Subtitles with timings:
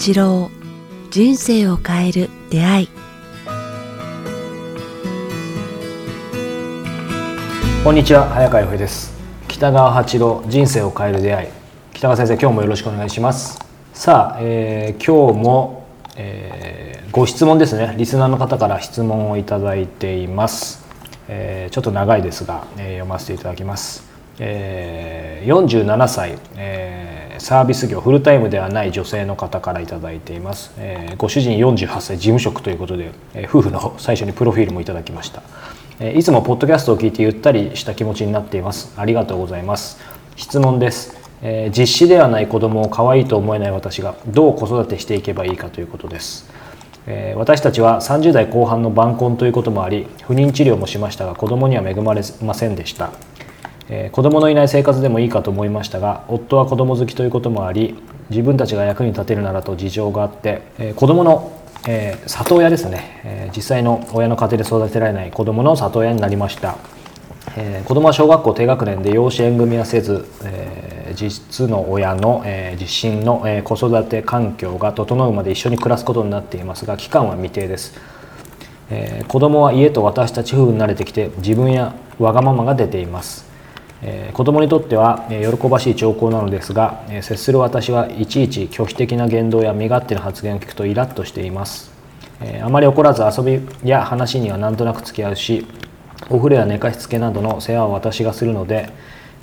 [0.00, 0.50] 八郎
[1.10, 2.88] 人生を変える出会い。
[7.84, 9.12] こんにちは早川洋平です。
[9.46, 11.48] 北川八郎人生を変える出会い。
[11.92, 13.58] 北川先生今日もよろしくお願いします。
[13.92, 15.86] さあ、えー、今日も、
[16.16, 17.94] えー、ご質問ですね。
[17.98, 20.82] リスナーの方から質問をいただいています、
[21.28, 24.08] えー、ちょっと長いですが、えー、読ませていただきます。
[24.38, 35.42] えー、47歳、えー、サービス業フルタイムではない女性の方から頂いています、えー、ご主人48歳事務職ということで、えー、夫婦の最初にプロフィールもいただきました、
[36.00, 38.92] えー、いつもポッドキャストを聞いてゆったりした気持ちになっています。
[38.96, 39.98] ありがとうございます。
[40.36, 41.20] 質問です。
[41.42, 46.50] えー、実子ではない子供を可愛いと思えない私がどう子育てしていけばいいかということです、
[47.06, 53.10] えー、私たちは30代後半の晩婚ということもあり不妊治療もしましたが子供には恵まれませんでした。
[53.92, 57.96] えー、子供のいない生活でもいいかと思いましたが夫は子供好きということもあり
[58.30, 66.78] 自分たちが役に立てるならと事情があって、えー、子供の、えー、里親ですね、えー、実際の親の家庭で育てられない子供の里親になりました、
[67.56, 77.98] えー、子供は小学校低学年で養子縁組はせず、えー、実の親の、えー、実身の、えー、子育て環境が整うまで一緒に暮らすことになっていますが期間は未定です、
[78.88, 83.49] えー、子供は家と私たち夫婦に慣れてきて自分やわがままが出ています。
[84.02, 91.92] えー、子供にとっては、え、喜ばしい兆候なのですが、えー、接する私はいちいち拒否的な言動や身勝手な発言を聞くとイラッとしています、
[92.40, 95.66] えー、あまり怒らず遊びや話にはなんとなく付き合うし
[96.30, 98.90] お風呂や寝かしつけなどの世話を私がするので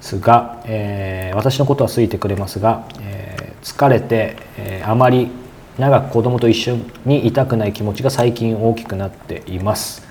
[0.02, 5.30] すが、えー、私のことは好いてくれますが、えー、疲れて、えー、あまり
[5.78, 10.08] 長く子供と一緒にいたくない気持ちが最近大きくなっています。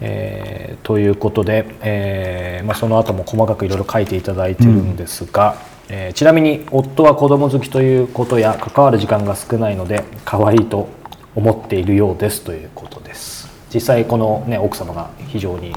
[0.00, 5.56] えー、ということで、えーまあ、その後も細かくいろいろ書いていただいてるんですが、
[5.88, 10.88] うん、えー、ちなみに夫は子供好きということや関わる時間が少ないので可愛いと
[11.34, 13.48] 思っているようですということです。
[13.72, 15.74] 実際この、ね、奥様が非常に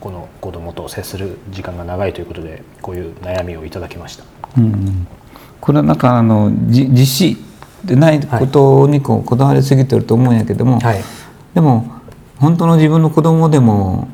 [0.00, 4.24] この子供と接する時間が長いということでこういう悩みをいただきました、
[4.58, 5.06] うん、
[5.60, 7.36] これはなんかあの実施
[7.84, 11.00] でないことにこうこだわりすぎてると思うんやけども、はい、
[11.54, 12.00] でも
[12.38, 14.08] 本当の自分の子供でも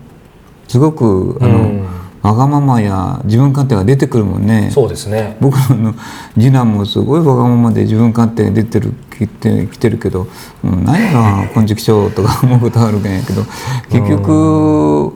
[0.68, 1.86] すごくあの、うん、
[2.22, 4.70] わがままや自分勝手が出てくるもんね。
[4.70, 5.36] そうですね。
[5.40, 5.94] 僕の
[6.34, 10.28] 次男もすごいわがままで自分勝手出てる来て来てるけど
[10.62, 13.42] 「うん、何やな金色症」とか思うことあるんやけど
[13.90, 15.12] 結局、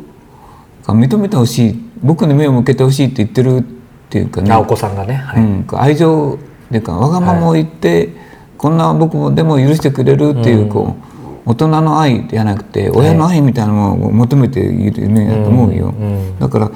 [0.86, 3.62] 認めてほしい僕に目を向けてほしいって言ってるっ
[4.08, 4.54] ていうかね。
[4.56, 8.08] お子さんがね、はい、うん、愛情っていうかわがままを言って、はい、
[8.56, 11.11] こんな僕もでも許してくれるっていうこう。
[11.44, 15.94] 大人の愛じゃなくて親の愛みたいなものを求めているね、はい、と思うよ、
[16.38, 16.70] だから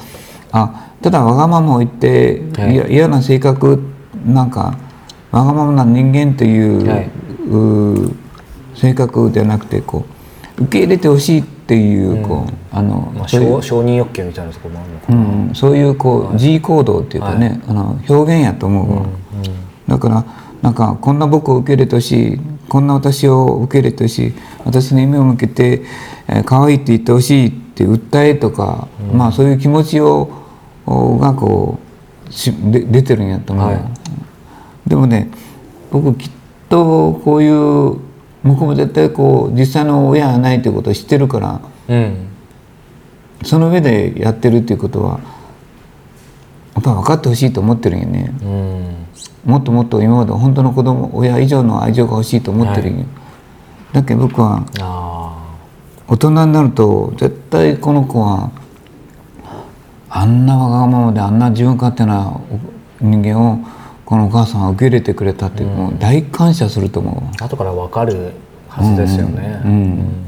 [0.53, 3.81] あただわがままを言って、はい、嫌な性格
[4.27, 4.77] なんか
[5.31, 7.11] わがままな人間というはい、
[7.49, 8.17] う
[8.75, 10.05] 性格ではなくてこ
[10.59, 19.09] う受け入れてほしいっていうこう、あの、まあ、承認欲求みたいなところもあるのかな、うん、そういうこう、G 行動っていうかね、あの表現やと思う、うんうん、
[19.89, 20.25] だから
[20.63, 24.35] なんかこんな僕を受け入れてほしいこんな私を受け入れてほしい。
[24.65, 25.83] 私に目を向けて、
[26.29, 30.29] えー、可愛いって言ってほしいって訴えとか、うん、まあそういう気持ちを
[30.87, 31.79] がこ
[32.29, 35.31] うしで出てるんやと思う、はい、でもね
[35.91, 36.31] 僕きっ
[36.69, 37.99] とこういう
[38.45, 42.29] 僕も絶対こう実際の親がないということを知ってるから、うん、
[43.43, 45.21] その上でやってるっていうことは
[46.75, 48.35] やっぱ分かってほしいと思ってるんよね。
[48.43, 49.06] うん
[49.45, 53.07] もっともっと今まで本当の子供親以上の愛情が欲しいと思ってるはい、
[53.93, 54.67] だけど僕は
[56.09, 58.51] 大人になると絶対この子は
[60.09, 62.41] あんなわがままであんな自分勝手な
[63.01, 63.59] 人間を
[64.05, 67.45] このお母さんは受け入れてくれたって、うん、もう大感謝すると思う。
[67.45, 68.33] 後から分かる
[68.69, 70.27] はずですよね、うん、うん、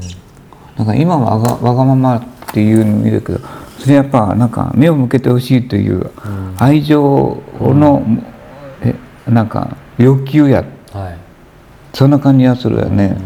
[0.77, 2.23] だから今はわがわがままっ
[2.53, 3.39] ていうのを見るけど
[3.77, 6.11] それやっぱなんか目を向けてほしいという
[6.57, 8.25] 愛情の、うん
[9.27, 10.63] なんか欲求や、
[10.93, 11.17] はい、
[11.93, 13.17] そんな感じがするよね、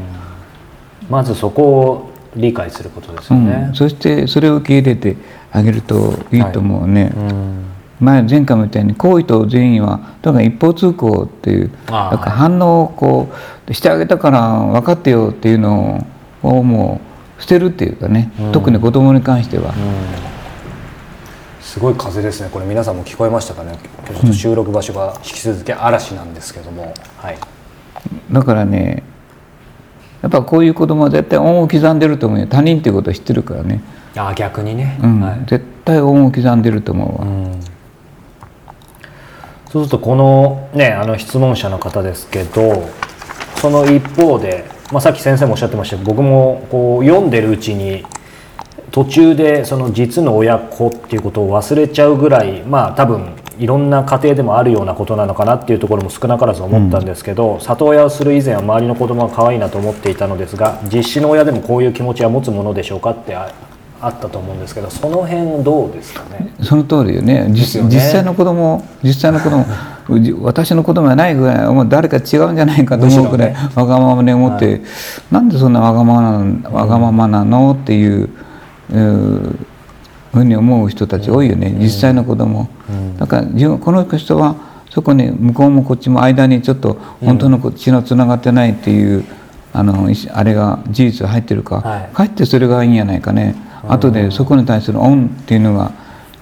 [1.10, 5.16] まずそこを理解することですよね、うん、そしてそれを受け入れて
[5.52, 7.12] あげるといいと思うね、はい。
[7.12, 7.66] うん、
[8.00, 13.32] 前前回みたいに行為と善意はだから一方通行っていうなんか反応をこ
[13.68, 16.06] うしてあげたから分かってよっていうの
[16.42, 17.02] をも
[17.38, 19.74] う捨てるっていうかね、うん、特に子供に関しては。
[21.64, 22.50] すごい風ですね。
[22.52, 23.80] これ皆さんも聞こえましたかね？
[24.06, 27.38] 今日ちょっと収録場所が引き続き嵐なんですけども、はい、
[28.32, 29.02] だからね
[30.22, 32.48] やっぱこういう子供は絶対恩を刻んでると思うよ。
[32.48, 33.82] 他人っていうことを知ってるからね。
[34.16, 35.22] あ逆にね、うん。
[35.22, 37.60] はい、絶対恩を刻んでると思うわ、うん、
[39.72, 42.88] そうするとこのねあの質問者の方ですけど
[43.56, 48.06] その一方で、まあ、さっき先生もおっしゃってましたけど僕もこう読んでるうちに
[48.94, 63.52] 途中でその実の親子っていうことを忘れちゃうぐらいまあ多分いろんな家庭でもあるようなことなのかなっていうところも少なからず思ったんですけど、里親をする以前は周りの子供が可愛いなと思っていたのですが実子の親でもこういう気持ちは持つものでしょうかってあ
[64.00, 66.54] あったと思うんですけどその辺どうですかね？
[66.62, 67.46] その通りよね。
[67.46, 67.54] ね。
[67.54, 69.66] 実際の子供実際の子供
[70.44, 74.82] 私の子供はないぐらいもう誰か違うんじゃないかと思うぐらい、むしろわがままに思って、
[75.32, 77.72] なんでそんなわがままなわがままなの？
[77.72, 78.30] っていう、
[78.94, 82.70] ふうに思う人たち多いよね、実際の子供、
[83.18, 84.56] だから自分この人は
[84.90, 89.26] そこに向こうもこっちも間にちょっと本当のこ血のつながってないっていう、
[89.74, 92.16] あのあれが事実が入ってるか、はい。
[92.16, 93.56] かえってそれがいいんじゃないかね、
[93.88, 95.92] 後でそこに対する恩っていうのが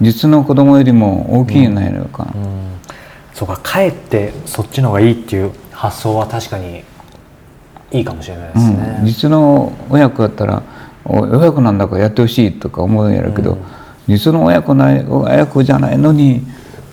[0.00, 2.32] 実の子供よりも大きいんじゃないのか、
[3.32, 6.84] そうかかえってそっちの方がいいっていう発想は確かに
[7.90, 10.62] いいかもしれないですね、うん、実の親子だったらお
[11.04, 13.58] 親子なんだからやってほしいとか思うんやるけど、
[14.06, 16.42] 実の親子ない親子じゃないのに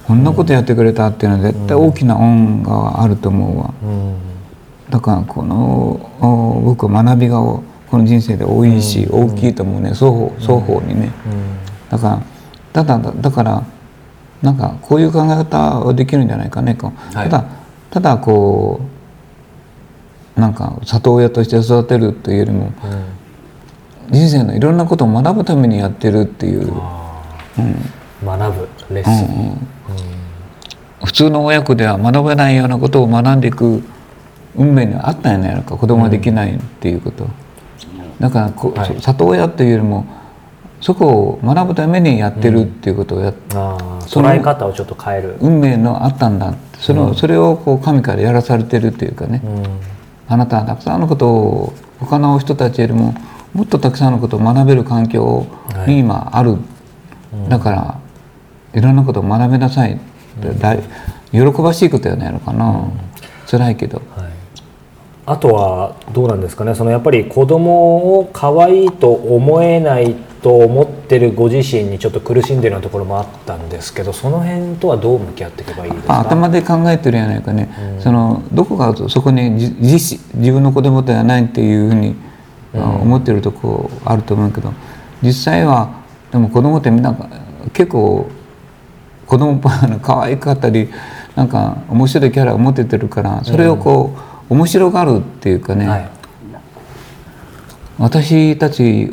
[0.08, 4.16] こんなことやってくれたっていうのは絶対大きな恩があると思うわ、うん。
[4.90, 9.92] だからこのお僕は学びがおこの人生で多いし、大きいと思うね。
[9.92, 11.12] 双方双方にね、
[11.90, 12.22] だか
[12.74, 13.64] らただだから
[14.42, 16.78] なんかこういう考え方はできるんじゃないかね、
[17.14, 17.30] はい。
[17.30, 17.46] ただ
[17.90, 18.82] ただこ
[20.38, 22.72] うなんか里親として育てるというよりも
[24.12, 26.72] 人生のいろんなことを学ぶためにやってるっていう、
[28.26, 28.70] 学ぶ。
[28.94, 29.68] レッスン、
[31.04, 33.84] 普通の親子では学べないようなことを学んでいく
[34.56, 35.78] 運命にあったんやないのか。
[35.78, 37.28] 子供ができないっていうこと、
[38.20, 39.00] だからこ、はい。
[39.00, 40.06] 里親っていうよりも
[40.82, 44.02] そこを学ぶためにやってるっていうことをやっあー。
[44.08, 46.54] その捉え方をちょっと変える、運命のあったんだ。
[46.80, 49.64] その、それをこう神からやらされてるっていうかね、うん。
[50.28, 53.14] あなたはたくさんのことを他の人たちよりも
[53.54, 55.48] もっとたくさんのことを学べる環境
[55.88, 56.58] に今ある、
[57.50, 58.00] だから
[58.74, 59.98] いろんなことを学べなさいっ
[60.42, 60.84] て、だい
[61.32, 62.86] 喜ばしいことやないのかな、
[63.50, 64.02] 辛いけど。
[64.16, 64.30] はい、
[65.26, 66.76] あとはどうなんですかね。
[66.76, 76.14] そのやっぱり子供を可愛いと思えないと思ってるご自身にちょっと苦しんでるようなところもあったんですけどその辺とはどう向き合っていけばいいですか？
[76.14, 77.70] まあ頭で考えてるやないかね、
[78.00, 82.29] そのどこかそこにじ自自分の子供ではないっていうふうに、あ
[82.74, 84.74] 思ってるとこあると思うけど
[85.22, 86.02] 実際は
[86.32, 87.16] でも子供ってみんな
[87.74, 88.30] 結構
[89.26, 90.90] 子供っぽいの可愛かったり
[91.36, 94.16] なんか面白いキャラを持っててるからそれをこ
[94.50, 96.10] う、面白がるっていうかね、はい。
[98.00, 99.12] 私たち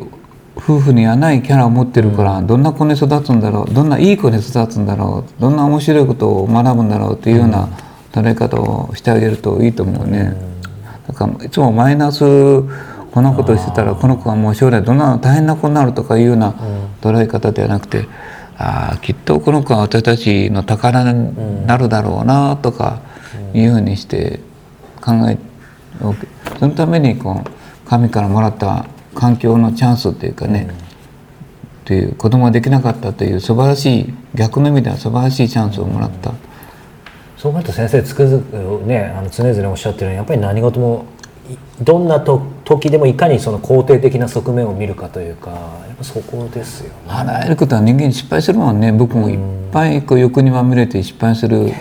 [0.56, 7.68] 夫婦にはないキャラを持ってるから、どんな子に育つんだろうどんないい子に育つんだろうどんな面白いことを学ぶんだろうっていうような
[8.12, 10.34] 捉え方をしてあげるといいと思うね。
[11.06, 12.24] だからいつもマイナス
[13.16, 16.52] このことをしてたらこの子はもう将来どんな大変な子になるとかいうような
[17.00, 18.06] 捉え方ではなくて、
[18.58, 23.00] ああきっとこの子は私たちの宝になるだろうなとか
[23.54, 24.40] いうふうにして
[25.00, 25.38] 考え
[26.58, 28.84] そのためにこう神からもらった
[29.14, 30.68] 環境のチャンスっていうかね、
[31.84, 36.34] っていう子供ができなかったという素晴らしい逆の意味では素晴らしいチャンスをもらった、
[37.38, 41.15] そう思うと先生つくづくねあの常々おっしゃってるようにやっぱり何事もい
[41.82, 45.56] どんなと時でもいかにその肯定的な側面を見るかというかや
[45.94, 46.94] っぱそこですよね。
[47.08, 48.92] あらゆることは人間失敗するもんね。
[48.92, 49.38] 僕もいっ
[49.72, 51.72] ぱいこう欲にまみれて失敗する。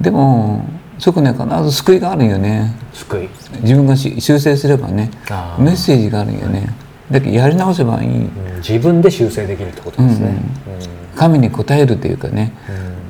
[0.00, 0.64] でも
[0.98, 2.74] そこには必ず救いがあるよね。
[2.92, 3.28] 救い。
[3.62, 5.10] 自分がし修正すればね。
[5.58, 6.74] メッセージがあるよね。
[7.10, 8.08] だけどやり直せばいい。
[8.08, 8.56] うん。
[8.58, 10.34] 自分で修正できるってことですね。
[11.16, 12.52] 神に応えるというかね。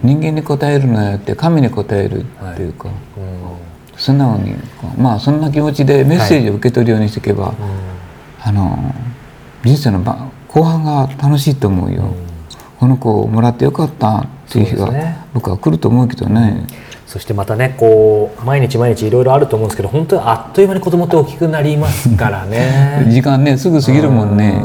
[0.03, 2.25] 人間に応えるのではなくて神に応えるっ
[2.57, 3.30] ていうか、うんうん
[4.01, 4.55] 素直に
[4.97, 7.55] まあそんな気持ちでメッセージを受け取るようにしていけば、
[8.43, 8.95] あの
[9.63, 12.15] 人生のば後半が楽しいと思うよ、
[12.79, 14.91] この子をもらってよかったっていう日が
[15.35, 16.67] 僕は来ると思うけどね、
[17.07, 23.05] そしてまたねこう毎日毎日いろいろあると思うんですけど本当にあっという間に子供って大きくなりますからね。
[23.13, 24.63] 時間ねすぐ過ぎるもんね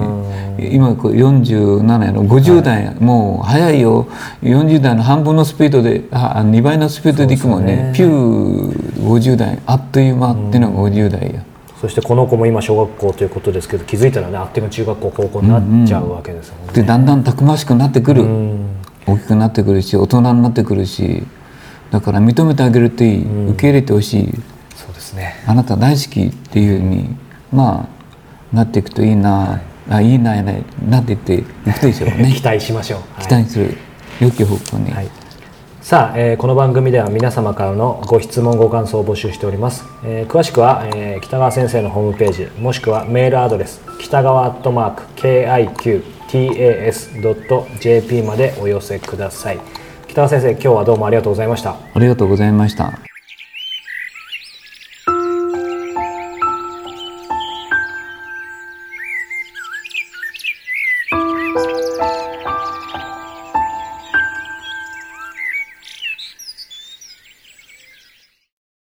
[0.60, 4.08] 今こう47やの50代、もう早いよ。
[4.42, 7.76] 40代の半分のスピードであ2倍のスピードでいくもんね。
[7.76, 11.44] そうですピュー50代あっという間っていうのが50代や、
[11.80, 16.74] そしてこの子も今小学校ということですけど気づいたらねあっという間に中学校高校になっちゃうわけですもんね。
[16.74, 18.66] でだんだんたくましくなってくる、うん。
[19.08, 21.24] 大きくなってくるし大人になってくるし。
[21.92, 24.34] だから認めてあげるといい、受け入れてほしい。
[24.76, 25.36] そうですね。
[25.46, 27.16] あなた大好きっていうふうに
[27.54, 27.88] ま
[28.54, 32.34] あなっていくといいな、あいいなやないなっていっていくでしょうね。
[32.36, 33.00] 期待しましょう。
[33.14, 33.28] はい。
[33.28, 33.78] 期待する
[34.20, 35.10] 良き方向に、はい。
[35.82, 45.04] さあ、えーこの番組では皆様からのご質問ご感想を募集しております、えー詳しくは、えー北川先生のホームページもしくはメールアドレス北川アットマーク
[46.32, 49.60] KIQTAS.jp までお寄せください。
[50.08, 51.76] 北川先生今日はどうもありがとうございました。
[51.94, 53.15] ありがとうございました